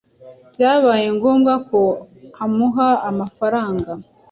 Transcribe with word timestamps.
Byabaye 0.53 1.07
ngombwa 1.15 1.53
ko 1.69 1.81
amuha 2.43 2.89
amafaranga 3.09 3.91